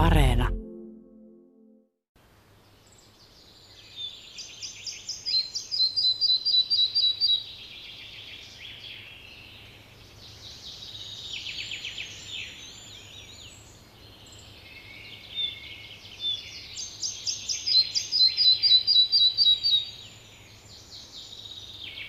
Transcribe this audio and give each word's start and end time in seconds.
Areena. 0.00 0.48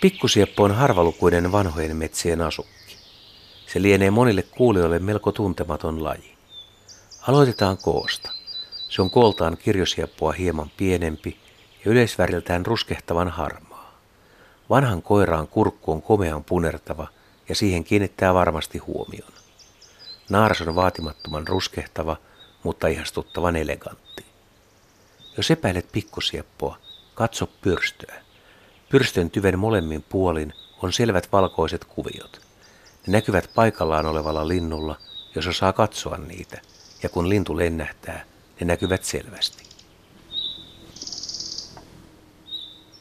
Pikkusieppo 0.01 0.63
on 0.63 0.71
harvalukuinen 0.71 1.51
vanhojen 1.51 1.97
metsien 1.97 2.41
asukki. 2.41 2.97
Se 3.67 3.81
lienee 3.81 4.11
monille 4.11 4.41
kuulijoille 4.43 4.99
melko 4.99 5.31
tuntematon 5.31 6.03
laji. 6.03 6.30
Aloitetaan 7.21 7.77
koosta. 7.77 8.31
Se 8.89 9.01
on 9.01 9.09
kooltaan 9.09 9.57
kirjosieppoa 9.57 10.31
hieman 10.31 10.71
pienempi 10.77 11.39
ja 11.85 11.91
yleisväriltään 11.91 12.65
ruskehtavan 12.65 13.29
harmaa. 13.29 13.99
Vanhan 14.69 15.01
koiraan 15.01 15.47
kurkku 15.47 15.91
on 15.91 16.01
komean 16.01 16.43
punertava 16.43 17.07
ja 17.49 17.55
siihen 17.55 17.83
kiinnittää 17.83 18.33
varmasti 18.33 18.77
huomion. 18.77 19.31
Naaras 20.29 20.61
on 20.61 20.75
vaatimattoman 20.75 21.47
ruskehtava, 21.47 22.17
mutta 22.63 22.87
ihastuttavan 22.87 23.55
elegantti. 23.55 24.25
Jos 25.37 25.51
epäilet 25.51 25.91
pikkusieppoa, 25.91 26.77
katso 27.15 27.47
pyrstöä. 27.61 28.21
Pyrstön 28.89 29.29
tyven 29.29 29.59
molemmin 29.59 30.05
puolin 30.09 30.53
on 30.81 30.93
selvät 30.93 31.31
valkoiset 31.31 31.85
kuviot. 31.85 32.41
Ne 33.07 33.11
näkyvät 33.11 33.49
paikallaan 33.55 34.05
olevalla 34.05 34.47
linnulla, 34.47 34.97
jos 35.35 35.47
osaa 35.47 35.73
katsoa 35.73 36.17
niitä, 36.17 36.61
ja 37.03 37.09
kun 37.09 37.29
lintu 37.29 37.57
lennähtää, 37.57 38.25
ne 38.59 38.65
näkyvät 38.65 39.03
selvästi. 39.03 39.63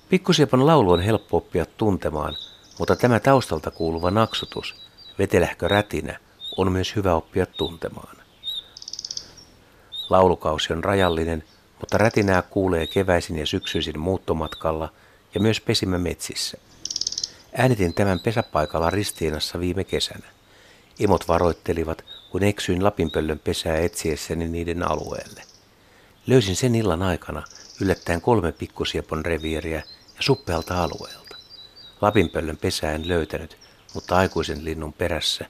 Pikkusiepon 0.09 0.67
laulu 0.67 0.93
on 0.93 1.01
helppo 1.01 1.37
oppia 1.37 1.67
tuntemaan, 1.67 2.37
mutta 2.79 2.97
tämä 2.97 3.21
taustalta 3.21 3.71
kuuluva 3.71 4.11
naksutus, 4.11 4.75
vetelähkö 5.19 5.69
rätinä, 5.69 6.19
on 6.57 6.73
myös 6.73 6.97
hyvä 6.97 7.15
oppia 7.15 7.47
tuntemaan. 7.47 8.17
Laulukausi 10.11 10.73
on 10.73 10.85
rajallinen, 10.85 11.45
mutta 11.81 11.99
rätinää 11.99 12.43
kuulee 12.43 12.87
keväisin 12.87 13.39
ja 13.39 13.47
syksyisin 13.47 13.99
muuttomatkalla– 13.99 14.89
ja 15.35 15.41
myös 15.41 15.61
pesimä 15.61 15.99
metsissä. 15.99 16.59
Äänitin 17.57 17.95
tämän 17.95 18.21
pesäpaikalla 18.21 18.91
Ristiinassa 18.91 19.61
viime 19.61 19.85
kesänä. 19.85 20.27
Emot 21.01 21.29
varoittelivat, 21.29 22.05
kun 22.31 22.43
eksyin 22.43 22.85
Lapinpöllön 22.85 23.39
pesää 23.39 23.77
etsiessäni 23.77 24.49
niiden 24.49 24.91
alueelle. 24.91 25.43
Löysin 26.27 26.57
sen 26.57 26.75
illan 26.75 27.03
aikana 27.03 27.43
yllättäen 27.81 28.21
kolme 28.21 28.53
pikkusiepon 28.53 29.25
revieriä 29.25 29.83
ja 30.17 30.23
suppealta 30.23 30.83
alueelta. 30.83 31.37
Lapinpöllön 32.01 32.57
pesää 32.57 32.93
en 32.93 33.09
löytänyt, 33.09 33.57
mutta 33.95 34.17
aikuisen 34.17 34.65
linnun 34.65 34.93
perässä 34.93 35.47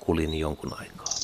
kulin 0.00 0.34
jonkun 0.34 0.80
aikaa. 0.80 1.14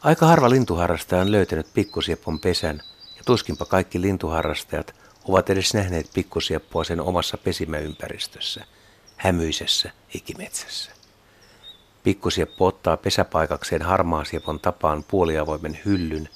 Aika 0.00 0.26
harva 0.26 0.50
lintuharrastaja 0.50 1.22
on 1.22 1.32
löytänyt 1.32 1.66
pikkusiepon 1.74 2.40
pesän– 2.40 2.82
Tuskinpa 3.26 3.64
kaikki 3.64 4.00
lintuharrastajat 4.00 4.94
ovat 5.24 5.50
edes 5.50 5.74
nähneet 5.74 6.10
pikkusieppoa 6.14 6.84
sen 6.84 7.00
omassa 7.00 7.38
pesimäympäristössä, 7.38 8.64
hämyisessä 9.16 9.90
ikimetsässä. 10.14 10.92
Pikkusieppo 12.02 12.66
ottaa 12.66 12.96
pesäpaikakseen 12.96 13.82
harmaasiepon 13.82 14.60
tapaan 14.60 15.04
puoliavoimen 15.04 15.80
hyllyn, 15.84 16.28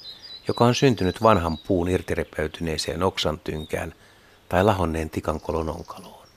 joka 0.47 0.65
on 0.65 0.75
syntynyt 0.75 1.23
vanhan 1.23 1.57
puun 1.57 1.89
irtirepeytyneeseen 1.89 3.03
oksan 3.03 3.39
tynkään 3.39 3.93
tai 4.49 4.63
lahonneen 4.63 5.09
tikankolon 5.09 5.69
onkaloon. 5.69 6.27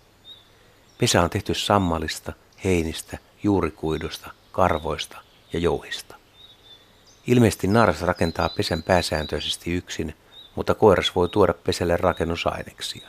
Pesä 0.98 1.22
on 1.22 1.30
tehty 1.30 1.54
sammalista, 1.54 2.32
heinistä, 2.64 3.18
juurikuidusta, 3.42 4.30
karvoista 4.52 5.18
ja 5.52 5.58
jouhista. 5.58 6.16
Ilmeisesti 7.26 7.66
naaras 7.66 8.02
rakentaa 8.02 8.48
pesän 8.48 8.82
pääsääntöisesti 8.82 9.72
yksin– 9.72 10.14
mutta 10.54 10.74
koiras 10.74 11.14
voi 11.14 11.28
tuoda 11.28 11.54
pesälle 11.54 11.96
rakennusaineksia. 11.96 13.08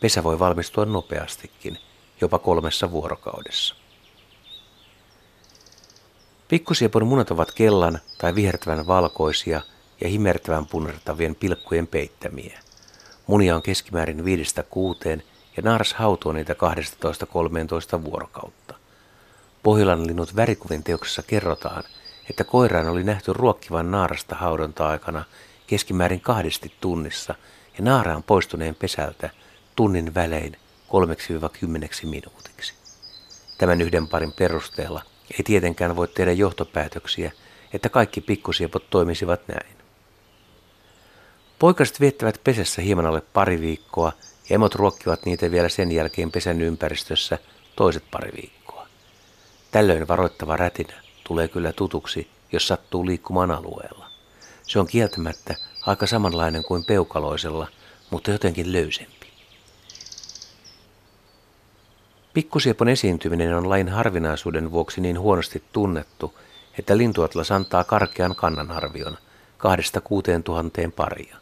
Pesä 0.00 0.24
voi 0.24 0.38
valmistua 0.38 0.84
nopeastikin, 0.84 1.78
jopa 2.20 2.38
kolmessa 2.38 2.90
vuorokaudessa. 2.90 3.74
Pikkusiepon 6.48 7.06
munat 7.06 7.30
ovat 7.30 7.52
kellan 7.52 7.98
tai 8.18 8.34
vihertävän 8.34 8.86
valkoisia 8.86 9.60
ja 10.00 10.08
himertävän 10.08 10.66
punertavien 10.66 11.34
pilkkujen 11.34 11.86
peittämiä. 11.86 12.60
Munia 13.26 13.56
on 13.56 13.62
keskimäärin 13.62 14.24
viidestä 14.24 14.62
kuuteen 14.62 15.22
ja 15.56 15.62
naaras 15.62 15.94
hautoo 15.94 16.32
niitä 16.32 16.56
12-13 17.98 18.04
vuorokautta. 18.04 18.74
Pohjolan 19.62 20.06
linnut 20.06 20.36
värikuvin 20.36 20.82
teoksessa 20.82 21.22
kerrotaan, 21.22 21.84
että 22.30 22.44
koiraan 22.44 22.88
oli 22.88 23.04
nähty 23.04 23.32
ruokkivan 23.32 23.90
naarasta 23.90 24.34
haudonta-aikana 24.34 25.24
keskimäärin 25.66 26.20
kahdesti 26.20 26.72
tunnissa 26.80 27.34
ja 27.78 27.84
naaraan 27.84 28.22
poistuneen 28.22 28.74
pesältä 28.74 29.30
tunnin 29.76 30.14
välein 30.14 30.56
3-10 32.04 32.08
minuutiksi. 32.08 32.74
Tämän 33.58 33.80
yhden 33.80 34.08
parin 34.08 34.32
perusteella 34.32 35.02
ei 35.38 35.44
tietenkään 35.44 35.96
voi 35.96 36.08
tehdä 36.08 36.32
johtopäätöksiä, 36.32 37.32
että 37.72 37.88
kaikki 37.88 38.20
pikkusiepot 38.20 38.90
toimisivat 38.90 39.48
näin. 39.48 39.76
Poikaset 41.58 42.00
viettävät 42.00 42.40
pesässä 42.44 42.82
hieman 42.82 43.06
alle 43.06 43.20
pari 43.20 43.60
viikkoa 43.60 44.12
ja 44.48 44.54
emot 44.54 44.74
ruokkivat 44.74 45.26
niitä 45.26 45.50
vielä 45.50 45.68
sen 45.68 45.92
jälkeen 45.92 46.32
pesän 46.32 46.60
ympäristössä 46.60 47.38
toiset 47.76 48.04
pari 48.10 48.32
viikkoa. 48.36 48.86
Tällöin 49.70 50.08
varoittava 50.08 50.56
rätinä 50.56 50.94
tulee 51.24 51.48
kyllä 51.48 51.72
tutuksi, 51.72 52.30
jos 52.52 52.68
sattuu 52.68 53.06
liikkumaan 53.06 53.50
alueella. 53.50 54.06
Se 54.62 54.78
on 54.78 54.86
kieltämättä 54.86 55.54
aika 55.86 56.06
samanlainen 56.06 56.64
kuin 56.64 56.84
peukaloisella, 56.84 57.68
mutta 58.10 58.30
jotenkin 58.30 58.72
löysempi. 58.72 59.19
Pikkusiepon 62.40 62.88
esiintyminen 62.88 63.56
on 63.56 63.68
lain 63.68 63.88
harvinaisuuden 63.88 64.70
vuoksi 64.70 65.00
niin 65.00 65.20
huonosti 65.20 65.62
tunnettu, 65.72 66.38
että 66.78 66.96
lintuatlas 66.96 67.50
antaa 67.50 67.84
karkean 67.84 68.36
kannanarvion 68.36 69.18
kahdesta 69.58 70.00
kuuteen 70.00 70.42
tuhanteen 70.42 70.92
paria. 70.92 71.36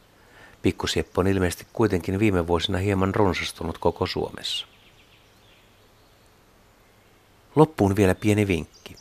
Pikkusieppo 0.62 1.20
on 1.20 1.26
ilmeisesti 1.26 1.66
kuitenkin 1.72 2.19
viime 2.19 2.47
vuosina 2.47 2.78
hieman 2.78 3.14
runsastunut 3.14 3.78
koko 3.78 4.06
Suomessa. 4.06 4.66
Loppuun 7.56 7.97
vielä 7.97 8.14
pieni 8.14 8.47
vinkki. 8.47 8.97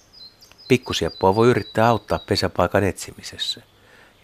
Pikkusieppoa 0.67 1.35
voi 1.35 1.47
yrittää 1.47 1.87
auttaa 1.87 2.19
pesäpaikan 2.19 2.83
etsimisessä– 2.83 3.61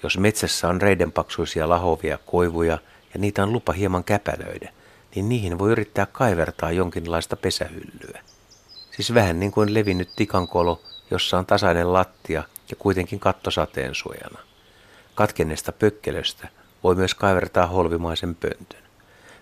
jos 0.03 0.17
metsässä 0.17 0.67
on 0.67 0.81
reidenpaksuisia 0.81 1.69
lahovia 1.69 2.17
koivuja 2.25 2.79
ja 3.13 3.19
niitä 3.19 3.43
on 3.43 3.53
lupa 3.53 3.73
hieman 3.73 4.03
käpälöidä, 4.03 4.73
niin 5.15 5.29
niihin 5.29 5.59
voi 5.59 5.71
yrittää 5.71 6.05
kaivertaa 6.05 6.71
jonkinlaista 6.71 7.35
pesähyllyä. 7.35 8.21
Siis 8.91 9.13
vähän 9.13 9.39
niin 9.39 9.51
kuin 9.51 9.73
levinnyt 9.73 10.09
tikankolo, 10.15 10.81
jossa 11.11 11.37
on 11.37 11.45
tasainen 11.45 11.93
lattia 11.93 12.43
ja 12.69 12.75
kuitenkin 12.75 13.19
katto 13.19 13.51
sateen 13.51 13.95
suojana. 13.95 14.39
Katkenneesta 15.15 15.71
pökkelöstä 15.71 16.47
voi 16.83 16.95
myös 16.95 17.15
kaivertaa 17.15 17.67
holvimaisen 17.67 18.35
pöntön. 18.35 18.83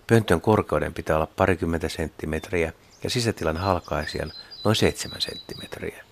Pöntön 0.08 0.42
korkeuden 0.42 0.94
pitää 0.94 1.16
olla 1.16 1.28
parikymmentä 1.36 1.90
senttimetriä 1.90 2.74
ja 3.04 3.10
sisätilan 3.10 3.58
halkaisijan 3.58 4.32
noin 4.64 4.76
seitsemän 4.76 5.22
senttimetriä. 5.22 6.04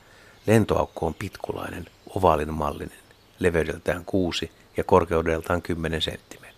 Lentoaukko 0.48 1.06
on 1.06 1.14
pitkulainen, 1.14 1.86
ovaalin 2.16 2.54
mallinen 2.54 3.00
leveydeltään 3.40 4.06
6 4.06 4.52
ja 4.78 4.84
korkeudeltaan 4.84 5.62
10 5.62 6.02
senttimetriä. 6.02 6.49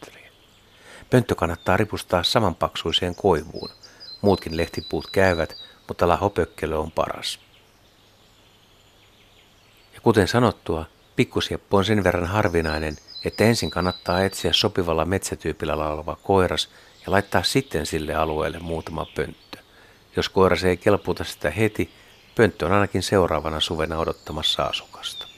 Pönttö 1.12 1.36
kannattaa 1.36 1.78
ripustaa 1.78 2.24
samanpaksuiseen 2.24 3.16
koivuun. 3.16 3.69
Muutkin 4.22 4.58
lehtipuut 4.58 5.08
käyvät, 5.12 5.56
mutta 5.88 6.08
lahopökkelö 6.08 6.78
on 6.78 6.92
paras. 6.92 7.40
Ja 9.94 10.02
kuten 10.02 10.28
sanottua, 10.28 10.86
pikkusieppo 11.16 11.78
on 11.78 11.86
sen 11.86 12.04
verran 12.04 12.25
harvinainen, 12.25 12.98
että 13.25 13.44
ensin 13.44 13.69
kannattaa 13.69 14.24
etsiä 14.24 14.54
sopivalla 14.54 15.06
metsätyypillä 15.06 15.75
oleva 15.75 16.18
koiras 16.24 16.69
ja 17.06 17.12
laittaa 17.12 17.44
sitten 17.44 17.86
sille 17.86 18.16
alueelle 18.16 18.60
muutama 18.60 19.06
pönttö. 19.16 19.58
Jos 20.16 20.30
koiras 20.30 20.63
ei 20.63 20.78
kelputa 20.78 21.24
sitä 21.24 21.50
heti, 21.50 21.92
pönttö 22.36 22.66
on 22.66 22.72
ainakin 22.72 23.04
seuraavana 23.04 23.60
suvena 23.60 23.98
odottamassa 23.98 24.63
asukasta. 24.63 25.31